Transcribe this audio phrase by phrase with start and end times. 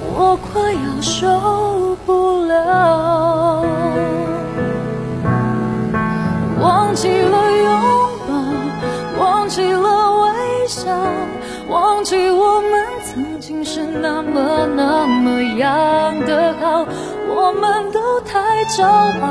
[0.00, 3.64] 我快要受不了。
[6.60, 7.66] 忘记了拥
[8.26, 10.90] 抱，忘记了微笑，
[11.68, 16.86] 忘记我们曾经是那么那么样的好，
[17.28, 19.28] 我们都太骄傲，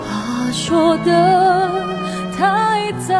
[0.00, 1.70] 话说的
[2.36, 3.14] 太早。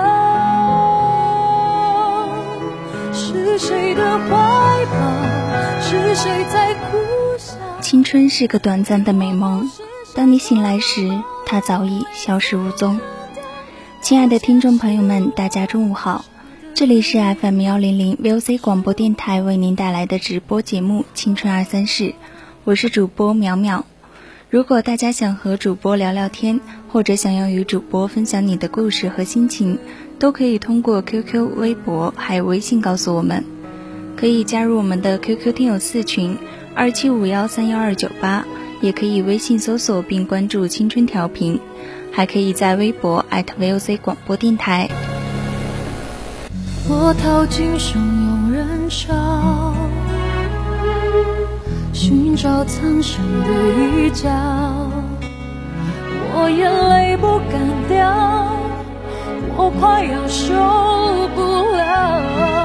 [3.12, 5.25] 是谁的怀抱？
[6.16, 6.96] 谁在苦？
[7.82, 9.70] 青春是个短暂的美梦，
[10.14, 11.10] 当你醒来时，
[11.44, 12.98] 它早已消失无踪。
[14.00, 16.24] 亲爱的听众朋友们，大家中午好，
[16.74, 22.04] 这里是 FM 幺零零 VOC 广播电台为您带来的直播节目《青春二三事》，
[22.64, 23.82] 我是主播淼淼。
[24.48, 26.58] 如果大家想和主播聊聊天，
[26.88, 29.78] 或者想要与主播分享你的故事和心情，
[30.18, 33.44] 都可以通过 QQ、微博还有微信告诉我们。
[34.16, 36.38] 可以加入我们的 QQ 听友四群
[36.74, 38.44] 二七五幺三幺二九八，
[38.80, 41.60] 也可以微信搜索并关注“青春调频”，
[42.10, 44.88] 还可以在微博 @VOC 广播电台。
[46.88, 49.74] 我逃进汹涌人潮，
[51.92, 54.30] 寻找藏身的一角。
[56.38, 58.56] 我眼泪不敢掉，
[59.56, 60.54] 我快要受
[61.34, 61.42] 不
[61.76, 62.55] 了。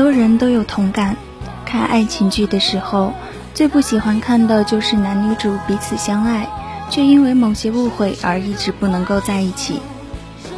[0.00, 1.14] 很多人都有同感，
[1.66, 3.12] 看爱情剧的时候，
[3.52, 6.48] 最不喜欢看的就是男女主彼此相爱，
[6.88, 9.78] 却因为某些误会而一直不能够在一起。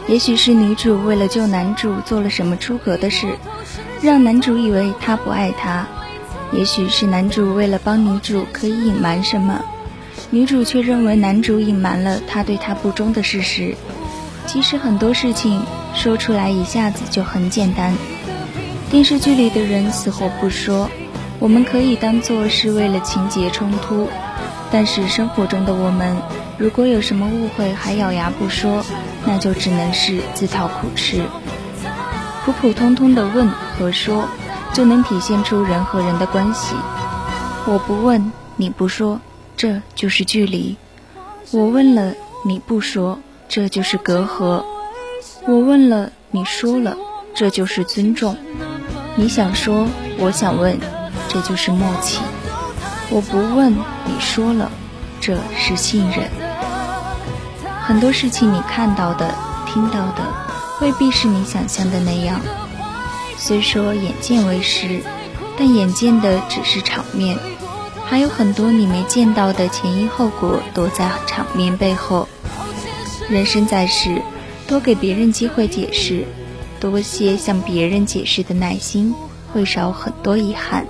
[0.06, 3.36] 也许是女主为了救男主做了什么出格的事，
[4.00, 5.86] 让男主以为她不爱他；
[6.52, 9.60] 也许是男主为了帮女主可以隐瞒什么，
[10.30, 13.74] 女主却认为男主隐瞒了他对她不忠的事实。
[14.46, 15.60] 其实很多事情
[15.96, 17.92] 说出来一下子就很简单。
[18.92, 20.86] 电视剧里的人死活不说，
[21.38, 24.06] 我们可以当做是为了情节冲突；
[24.70, 26.14] 但是生活中的我们，
[26.58, 28.84] 如果有什么误会还咬牙不说，
[29.24, 31.24] 那就只能是自讨苦吃。
[32.44, 34.28] 普普通通的问和说，
[34.74, 36.76] 就能体现出人和人的关系。
[37.64, 39.18] 我不问，你不说，
[39.56, 40.76] 这就是距离；
[41.50, 42.12] 我问了，
[42.44, 44.62] 你不说，这就是隔阂；
[45.46, 46.94] 我问了，你说了，
[47.34, 48.36] 这就是尊重。
[49.14, 49.86] 你想说，
[50.18, 50.78] 我想问，
[51.28, 52.20] 这就是默契。
[53.10, 53.72] 我不问，
[54.06, 54.70] 你说了，
[55.20, 56.30] 这是信任。
[57.82, 59.34] 很多事情你看到的、
[59.66, 60.22] 听到的，
[60.80, 62.40] 未必是你想象的那样。
[63.36, 65.02] 虽说眼见为实，
[65.58, 67.36] 但眼见的只是场面，
[68.06, 72.26] 还有很多你没见到的前因后果躲在场面背后。
[73.28, 74.22] 人生在世，
[74.66, 76.24] 多给别人机会解释。
[76.82, 79.14] 多些向别人解释的耐心，
[79.52, 80.84] 会少很多遗憾。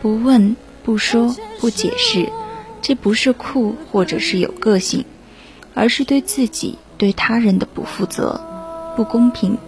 [0.00, 2.32] 不问、不说、不解释，
[2.80, 5.04] 这不是酷或者是有个性，
[5.74, 8.40] 而是对自己、对他人的不负责、
[8.96, 9.58] 不公平。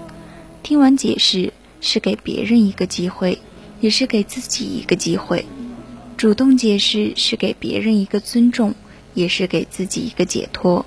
[0.62, 1.52] 听完解释，
[1.82, 3.38] 是给别人一个机会，
[3.82, 5.44] 也是给自己一个机会。
[6.16, 8.74] 主动解释是给别人一个尊重，
[9.12, 10.86] 也是给自己一个解脱。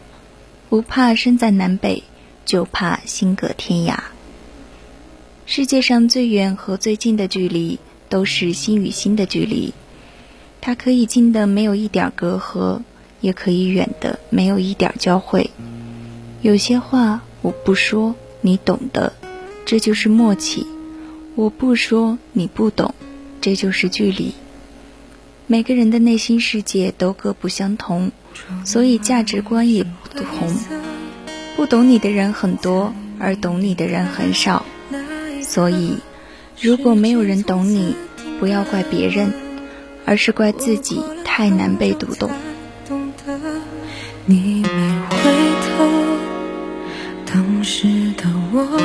[0.67, 2.01] 不怕身在南北，
[2.43, 3.99] 就怕心隔天涯。
[5.47, 7.77] 世界上最远和最近的距离，
[8.09, 9.75] 都是心与心的距离。
[10.59, 12.81] 它可以近的没有一点隔阂，
[13.21, 15.51] 也可以远的没有一点交汇。
[16.41, 19.13] 有些话我不说，你懂的，
[19.67, 20.65] 这就是默契；
[21.35, 22.95] 我不说，你不懂，
[23.39, 24.33] 这就是距离。
[25.45, 28.11] 每个人的内心世界都各不相同，
[28.65, 30.55] 所以价值观也不同。
[31.55, 34.65] 不懂你的人很多，而懂你的人很少。
[35.47, 35.97] 所以，
[36.59, 37.95] 如果没有人懂你，
[38.39, 39.31] 不要怪别人，
[40.03, 42.29] 而是怪自己太难被读懂。
[44.25, 44.69] 你没
[45.09, 45.31] 回
[45.77, 45.85] 头，
[47.31, 47.87] 当时
[48.17, 48.81] 的我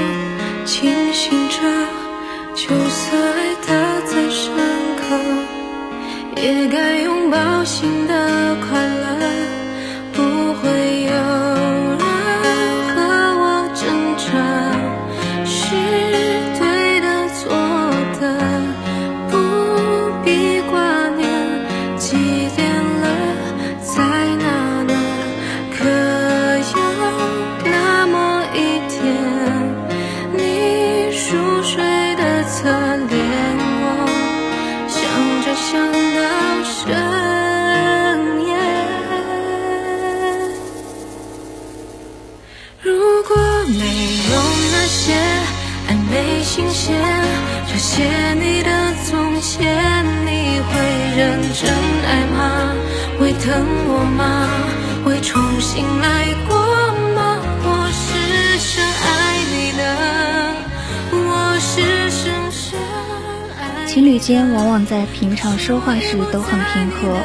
[65.21, 67.21] 平常说话时都很平和，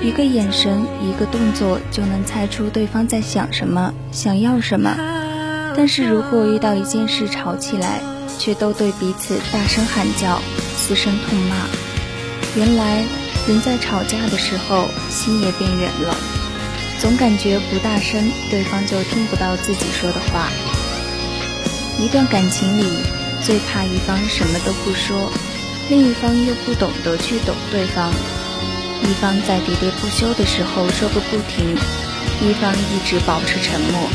[0.00, 4.96] 一个眼神，一个动作就能猜出对方在想什么，想要什么。
[5.76, 8.00] 但是如果遇到一件事吵起来，
[8.38, 10.40] 却都对彼此大声喊叫，
[10.78, 11.56] 嘶声痛骂，
[12.56, 13.04] 原来。
[13.46, 16.16] 人在吵架的时候，心也变远了，
[16.98, 20.48] 总感觉不大声，对方就听不到自己说的话。
[22.00, 22.90] 一段感情里，
[23.44, 25.30] 最怕一方什么都不说，
[25.88, 28.10] 另一方又不懂得去懂对方。
[29.02, 31.76] 一方在喋喋不休的时候说个不停，
[32.40, 34.08] 一方一直保持沉默，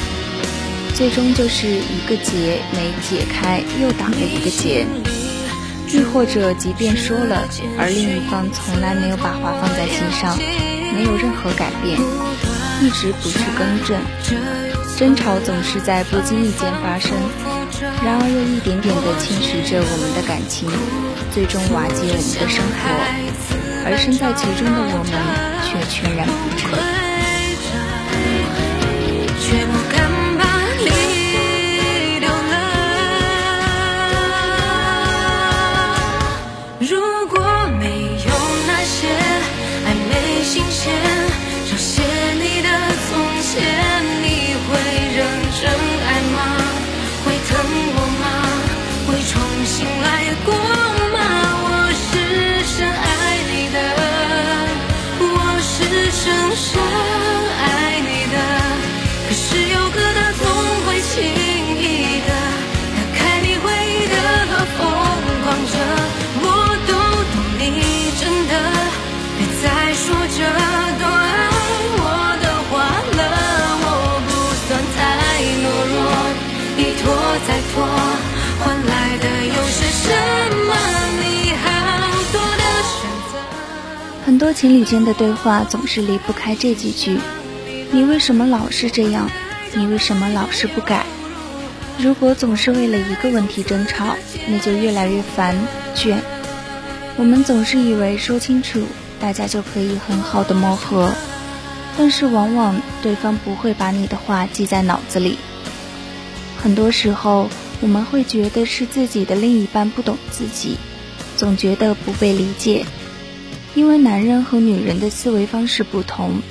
[0.93, 4.85] 最终就是一个结没解开，又打了一个结。
[5.87, 7.47] 亦或者，即便说了，
[7.77, 10.37] 而另一方从来没有把话放在心上，
[10.95, 11.99] 没有任何改变，
[12.81, 13.99] 一直不去更正，
[14.97, 17.11] 争吵总是在不经意间发生，
[17.81, 20.69] 然而又一点点地侵蚀着我们的感情，
[21.33, 22.79] 最终瓦解我们的生活，
[23.83, 25.11] 而身在其中的我们
[25.65, 27.10] 却全然不知。
[56.23, 57.20] 剩下。
[84.41, 87.15] 多情侣间的对话总是离不开这几句
[87.93, 89.29] ：“你为什么老是这样？
[89.75, 91.05] 你为什么老是不改？”
[92.01, 94.17] 如果总是为了一个问题争吵，
[94.47, 95.55] 那就越来越烦
[95.95, 96.15] 倦。
[97.17, 98.81] 我们总是以为说清楚，
[99.19, 101.11] 大家就可以很好的磨合，
[101.95, 105.37] 但是往往对方不会把你的话记在脑子里。
[106.57, 107.47] 很多时候，
[107.79, 110.77] 我们会觉得是自己的另一半不懂自己，
[111.37, 112.83] 总觉得不被理解。
[113.73, 116.41] 因为男人和女人的思维方式不同，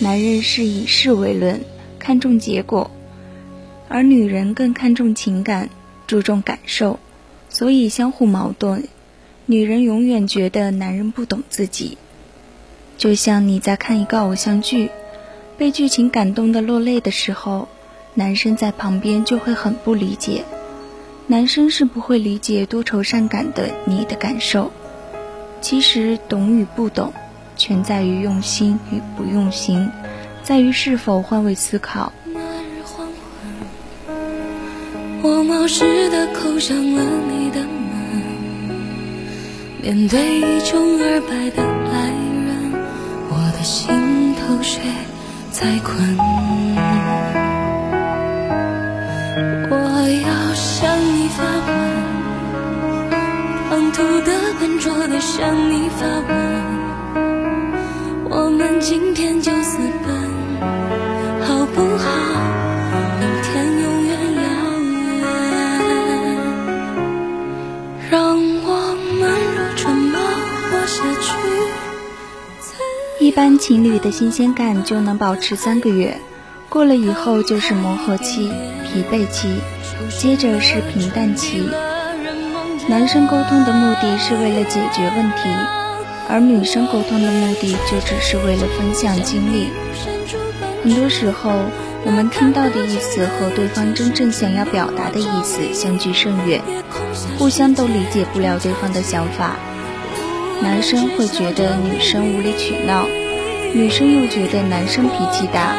[0.00, 1.62] 男人是以事为论，
[1.98, 2.90] 看重结果，
[3.88, 5.70] 而女人更看重情感，
[6.06, 7.00] 注重感受，
[7.48, 8.84] 所以相互矛盾。
[9.46, 11.96] 女人永远觉得男人不懂自己，
[12.98, 14.90] 就像你在看一个偶像剧，
[15.56, 17.68] 被剧情感动的落泪的时候，
[18.12, 20.44] 男生在旁边就会很不理解，
[21.28, 24.70] 男生是不会理解多愁善感的你的感受。
[25.62, 27.12] 其实懂与不懂，
[27.56, 29.88] 全在于用心与不用心，
[30.42, 32.12] 在于是否换位思考。
[32.26, 34.12] 那日黄昏，
[35.22, 37.70] 我冒失的扣上了你的门，
[39.80, 42.72] 面对一穷二白的爱人，
[43.30, 44.82] 我的心头谁
[45.52, 46.18] 在困？
[49.70, 49.76] 我
[50.26, 51.70] 要向你发问，
[53.92, 54.32] 唐突的。
[54.58, 56.30] 笨拙的向你发问，
[58.30, 60.14] 我们今天就私奔，
[61.42, 62.06] 好不好？
[63.18, 64.42] 明天永远遥
[64.92, 65.00] 远。
[68.08, 69.20] 让我们
[69.56, 70.18] 如春猫
[70.70, 71.26] 活下去。
[73.18, 76.20] 一般情侣的新鲜感就能保持三个月，
[76.68, 78.52] 过了以后就是磨合期、
[78.86, 79.48] 疲惫期，
[80.20, 81.68] 接着是平淡期。
[82.88, 85.48] 男生沟通的目的是为了解决问题，
[86.28, 89.68] 而女生沟通的目的就只是为了分享经历。
[90.82, 91.52] 很多时候，
[92.04, 96.60] 我们听到的意思和对方真正想要表达的意思相距甚远，
[97.38, 99.56] 互相都理解不了对方的想法。
[100.60, 103.06] 男生会觉得女生无理取闹，
[103.72, 105.74] 女生又觉得男生脾气大。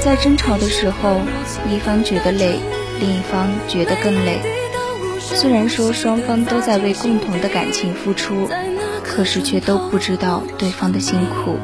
[0.00, 1.20] 在争吵的时候，
[1.70, 2.58] 一方觉得累，
[3.00, 4.40] 另一方觉得更累。
[5.34, 8.48] 虽然说双方都在为共同的感情付出，
[9.02, 11.58] 可是却都不知道对方的辛苦，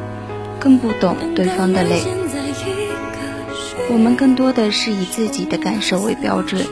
[0.59, 2.03] 更不懂对方的累。
[3.89, 6.67] 我们更多的是以自己的感受为标准，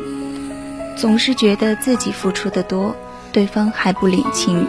[0.97, 2.97] 总是觉得自己付出的多，
[3.33, 4.67] 对方还不领情。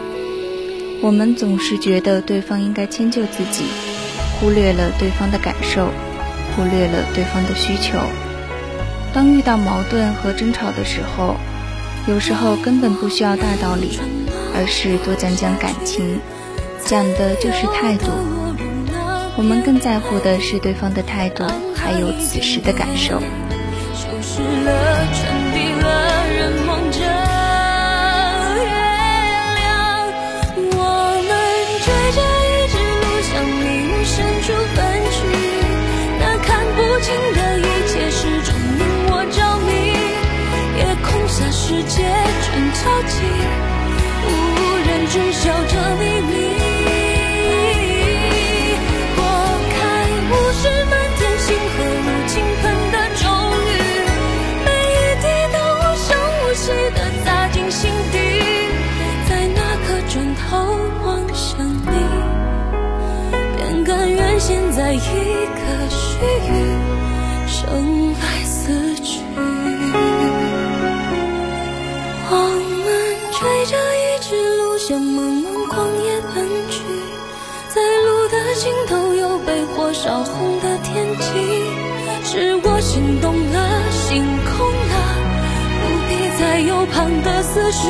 [1.01, 3.65] 我们总是觉得对方应该迁就自己，
[4.39, 5.89] 忽略了对方的感受，
[6.55, 7.99] 忽略了对方的需求。
[9.13, 11.35] 当遇到矛盾和争吵的时候，
[12.07, 13.99] 有时候根本不需要大道理，
[14.55, 16.19] 而是多讲讲感情，
[16.83, 18.07] 讲的就是态度。
[19.37, 21.43] 我们更在乎的是对方的态度，
[21.75, 23.21] 还有此时的感受。
[74.91, 76.83] 只鹿向茫茫旷野奔去，
[77.69, 81.23] 在路的尽头有被火烧红的天际。
[82.25, 84.93] 是我心动了，心空了，
[85.79, 87.87] 不必再有旁的思绪。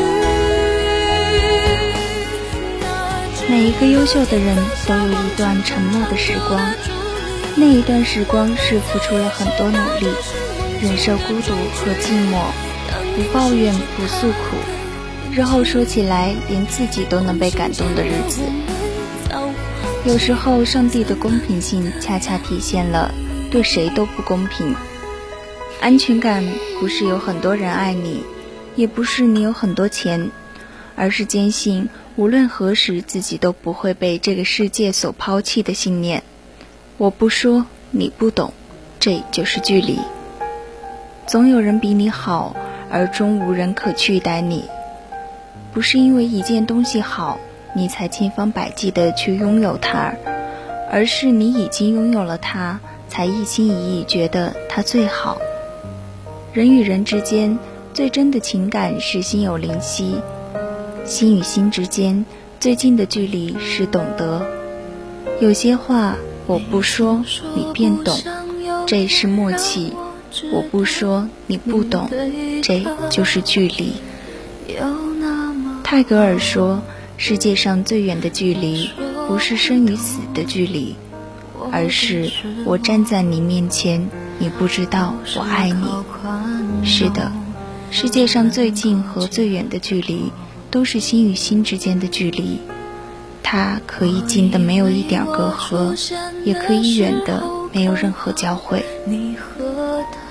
[3.49, 4.55] 每一个优秀的人
[4.87, 6.61] 都有一段沉默的时光。
[7.55, 10.07] 那一段时光是付出了很多努力，
[10.79, 12.53] 忍受孤独和寂寞，
[13.15, 14.55] 不抱怨不诉苦，
[15.33, 18.41] 日后说起来连自己都能被感动的日子。
[20.05, 23.13] 有时候，上帝的公平性恰恰体现了
[23.49, 24.75] 对谁都不公平。
[25.79, 26.43] 安全感
[26.81, 28.25] 不是有很多人爱你，
[28.75, 30.31] 也不是你有很多钱，
[30.97, 36.23] 而是坚信无论何时自己都不会被这个世界所抛弃的信念。
[36.97, 38.53] 我不说，你不懂，
[38.99, 39.97] 这就是距离。
[41.25, 42.53] 总有人比你好，
[42.91, 44.65] 而终无人可取代你。
[45.73, 47.39] 不是因为一件东西好，
[47.75, 50.13] 你才千方百计的去拥有它，
[50.91, 55.37] 而是你已经拥有了它，才一心一意觉得它最好。
[56.53, 57.57] 人与人之间
[57.93, 60.15] 最真的情感是心有灵犀，
[61.05, 62.25] 心与心之间
[62.59, 64.45] 最近的距离是懂得。
[65.39, 66.15] 有些话。
[66.47, 67.23] 我不说，
[67.55, 68.17] 你便懂，
[68.85, 69.93] 这是默契；
[70.51, 72.09] 我不说，你不懂，
[72.61, 73.93] 这就是距离。
[75.91, 76.81] 泰戈尔说
[77.19, 78.89] ：“世界上最远的距离，
[79.27, 80.95] 不是生与死的距离，
[81.69, 82.31] 而是
[82.63, 84.07] 我站在你面前，
[84.39, 85.85] 你不知道我爱你。”
[86.87, 87.29] 是的，
[87.91, 90.31] 世界上最近和最远的距离，
[90.69, 92.61] 都是心与心之间的距离。
[93.43, 95.93] 它可以近的没有一点隔阂，
[96.45, 97.43] 也可以远的
[97.73, 98.85] 没有任何交汇。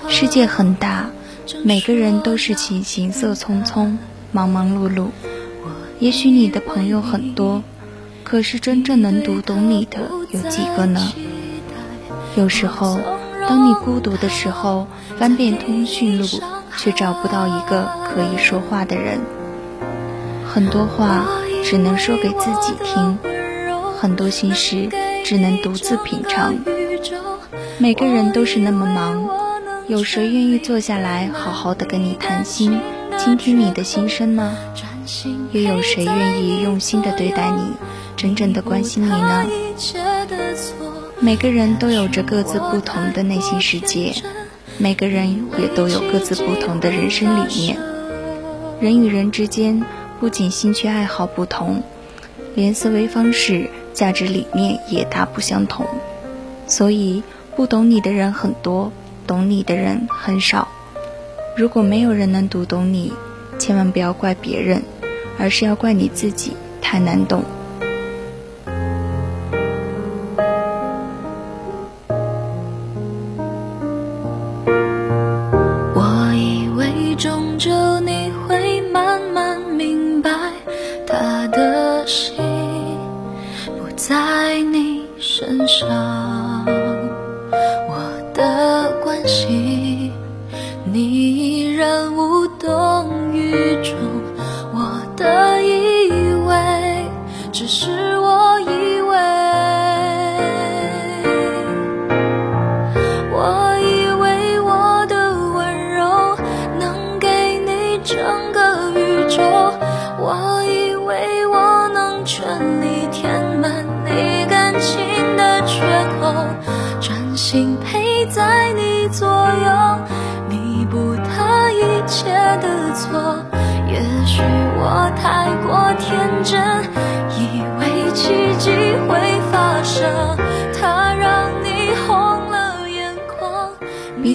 [0.08, 1.10] 世界很大，
[1.62, 3.98] 每个人都是其行色匆匆、
[4.32, 5.08] 忙忙碌碌。
[6.00, 7.62] 也许你的朋友很多，
[8.24, 11.12] 可是真正能读懂你的有几个呢？
[12.36, 12.98] 有时候，
[13.48, 14.88] 当你孤独的时候，
[15.18, 16.26] 翻遍通讯录，
[16.76, 19.20] 却找不到一个可以说话的人。
[20.44, 21.26] 很多话。
[21.62, 23.18] 只能说给自己听，
[24.00, 24.88] 很多心事
[25.22, 26.54] 只能独自品尝。
[27.78, 29.28] 每个人都是那么忙，
[29.86, 32.80] 有谁愿意坐下来好好的跟你谈心，
[33.18, 34.56] 倾听你的心声呢？
[35.52, 37.72] 又有谁愿意用心的对待你，
[38.16, 39.46] 真正的关心你呢？
[41.20, 44.14] 每个人都有着各自不同的内心世界，
[44.78, 47.76] 每个人也都有各自不同的人生理念。
[48.80, 49.84] 人与人之间
[50.18, 51.82] 不仅兴趣爱好不同，
[52.54, 55.86] 连思维方式、价值理念也大不相同。
[56.66, 57.22] 所以，
[57.56, 58.92] 不懂你的人很多，
[59.26, 60.68] 懂你的人很少。
[61.56, 63.12] 如果没有人能读懂你，
[63.58, 64.82] 千万不要怪别人，
[65.40, 67.42] 而是要怪你自己太难懂。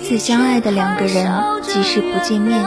[0.06, 1.28] 彼此相爱的两个人，
[1.64, 2.64] 即使不见面，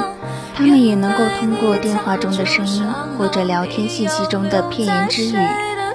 [0.56, 2.84] 他们也能够通过电话中的声音
[3.16, 5.36] 或者聊天信息中的片言之语，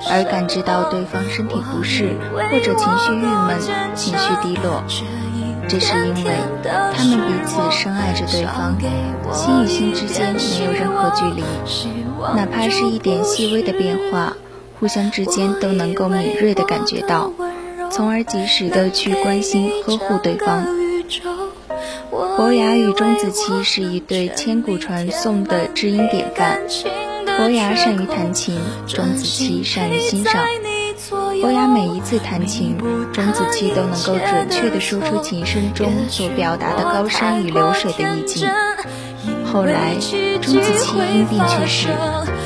[0.10, 3.60] 而感知到对方身体不适或者情绪郁闷、
[3.94, 4.86] 情绪低落。
[5.68, 6.32] 这是因为
[6.96, 8.78] 他们彼此深爱着对方，
[9.34, 11.44] 心与心之间没有任何距离，
[12.38, 14.32] 哪怕是一点细微的变化，
[14.80, 17.34] 互相之间都能够敏锐地感觉到，
[17.92, 20.66] 从而及时地去关心呵护对方。
[22.38, 26.60] 伯牙与钟子期是一对千古传颂的知音典范。
[27.38, 30.46] 伯牙善于弹琴，钟子期善于欣赏。
[31.42, 32.78] 伯牙每一次弹琴，
[33.12, 38.48] 钟子期都能够准确地说出琴声中所表达的高山与流水的意境。
[39.52, 39.96] 后来，
[40.42, 41.88] 钟子期因病去世，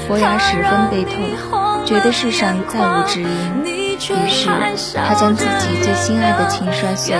[0.08, 3.30] 伯牙十分悲痛，觉得世上再无知音，
[3.65, 4.50] 于是
[4.96, 7.15] 他将自己最心爱的琴摔碎。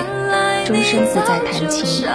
[0.67, 2.06] 终身不再弹琴。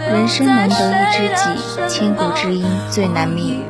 [0.00, 3.62] 人生难得一知己，千古知音最难觅。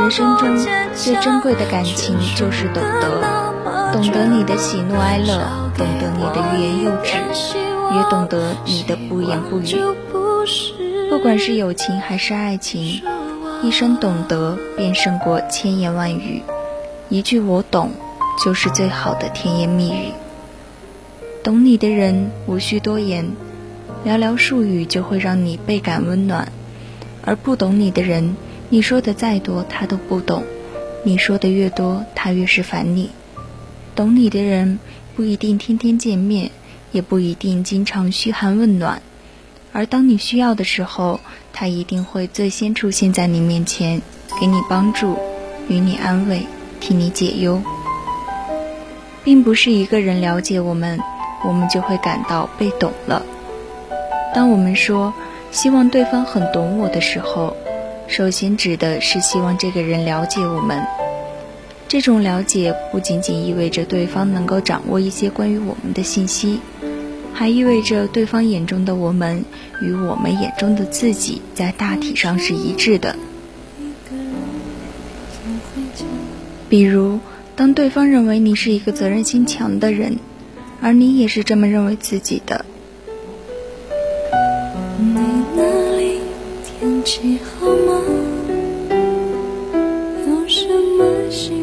[0.00, 0.58] 人生中
[0.92, 5.38] 最珍贵的感情就是懂得，懂得你的喜怒哀乐，
[5.76, 7.12] 懂得你的欲言又止，
[7.94, 9.76] 也懂得你的不言不语。
[11.10, 13.02] 不管是友情还是爱情，
[13.62, 16.42] 一生懂得便胜过千言万语。
[17.08, 17.92] 一句我懂，
[18.44, 20.12] 就是最好的甜言蜜语。
[21.42, 23.26] 懂你的人无需多言，
[24.06, 26.46] 寥寥数语就会让你倍感温暖；
[27.24, 28.36] 而不懂你的人，
[28.68, 30.44] 你说的再多他都不懂，
[31.04, 33.10] 你说的越多他越是烦你。
[33.96, 34.78] 懂你的人
[35.16, 36.52] 不一定天天见面，
[36.92, 39.02] 也不一定经常嘘寒问暖，
[39.72, 41.18] 而当你需要的时候，
[41.52, 44.00] 他一定会最先出现在你面前，
[44.40, 45.18] 给你帮助，
[45.68, 46.46] 与你安慰，
[46.78, 47.60] 替你解忧。
[49.24, 51.00] 并不是一个人了解我们。
[51.44, 53.22] 我们就会感到被懂了。
[54.34, 55.12] 当我们说
[55.50, 57.56] 希望对方很懂我的时候，
[58.08, 60.82] 首先指的是希望这个人了解我们。
[61.88, 66.60] 这种了解不仅仅意味着对方能够掌握一些关于我们的信息，
[67.34, 69.44] 还意味着对方眼中的我们
[69.82, 73.14] 与我们眼中的自己在大体上是一致的。
[76.70, 77.20] 比如，
[77.54, 80.16] 当对方认为你是一个责任心强的人。
[80.82, 82.64] 而你也是这么认为自己的。
[84.98, 85.14] 你
[85.56, 86.18] 那里
[86.64, 88.02] 天气好吗？
[90.26, 90.66] 有什
[90.98, 91.61] 么新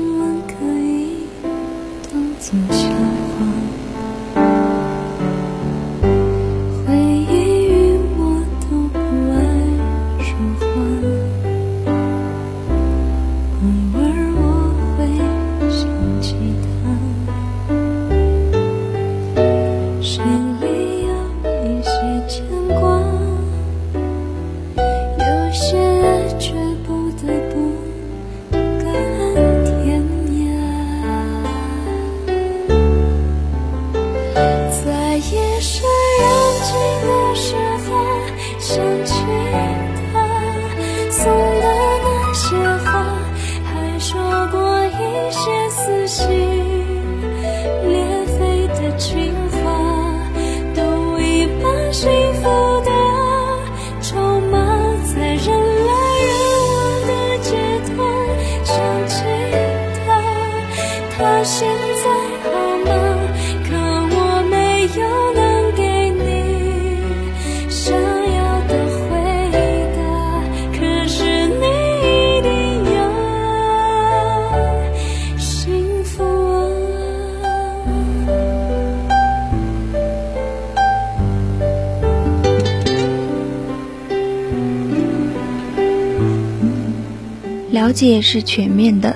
[87.89, 89.15] 了解是全面的，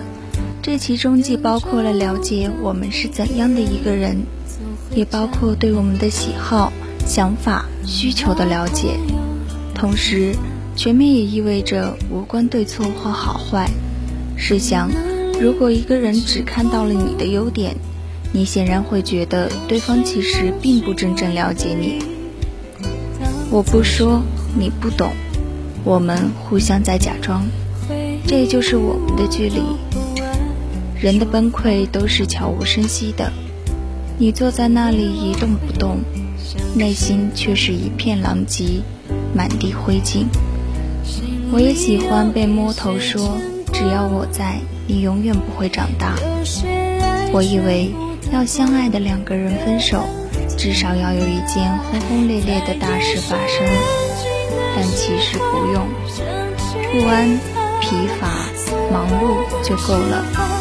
[0.63, 4.23] 这其中既包括了了解我们是怎样的一个人，
[4.95, 6.73] 也包括对我们的喜好、
[7.05, 8.97] 想法、需求的了解。
[9.75, 10.35] 同时，
[10.75, 13.69] 全面也意味着无关对错或好坏。
[14.35, 14.89] 试想，
[15.39, 17.75] 如果一个人只看到了你的优点，
[18.31, 21.99] 你显然会觉得对方其实并不真正了解你。
[23.51, 24.23] 我不说，
[24.57, 25.13] 你不懂，
[25.83, 27.45] 我们互相在假装。
[28.35, 29.61] 这就是我们的距离。
[30.99, 33.31] 人的崩溃都是悄无声息的。
[34.17, 35.99] 你坐在那里一动不动，
[36.75, 38.81] 内心却是一片狼藉，
[39.35, 40.25] 满地灰烬。
[41.51, 43.37] 我也喜欢被摸头说，
[43.71, 46.15] 只要我在，你永远不会长大。
[47.31, 47.91] 我以为
[48.31, 50.01] 要相爱的两个人分手，
[50.57, 53.63] 至少要有一件轰轰烈烈的大事发生，
[54.75, 55.87] 但其实不用。
[56.93, 57.62] 不安。
[57.83, 58.27] 疲乏、
[58.93, 60.52] 忙碌就够了。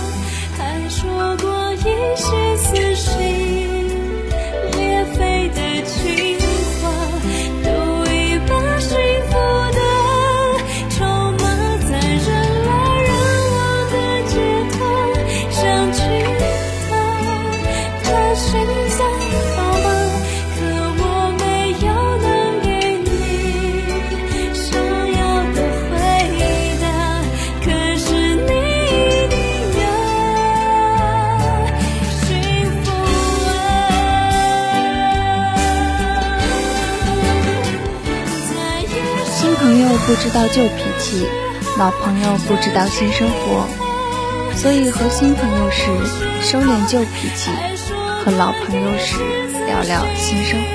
[40.33, 41.29] 道旧脾气，
[41.77, 43.69] 老朋友不知道新生活，
[44.57, 45.85] 所以和新朋友时
[46.41, 47.51] 收敛旧脾气，
[48.25, 49.19] 和老朋友时
[49.67, 50.67] 聊聊新生活。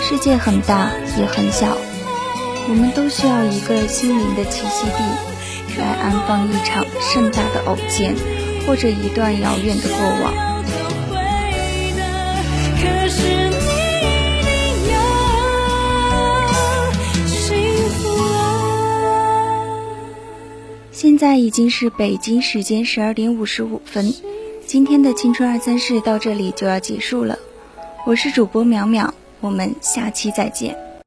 [0.00, 1.76] 世界很大也很小，
[2.70, 5.36] 我们都需要一个心灵的栖息地。
[5.78, 8.16] 来安放一场盛大的偶见，
[8.66, 10.34] 或者一段遥远的过往。
[20.92, 24.12] 现在已经是北京时间十二点五十五分，
[24.66, 27.38] 今天的青春二三事到这里就要结束了。
[28.06, 30.85] 我是主播淼淼，我们下期再见。